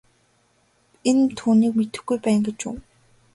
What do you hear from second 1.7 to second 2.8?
мэдэхгүй байна гэж үү.